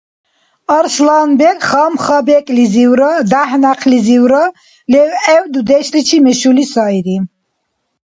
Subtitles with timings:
[0.77, 4.43] Арсланбег хамха-бекӀлизивра дяхӀ-някълизивра
[4.91, 7.17] левгӀев дудешличи мешули сайри